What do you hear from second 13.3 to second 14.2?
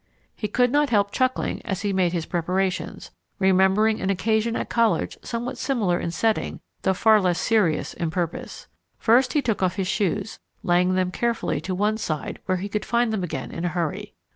in a hurry.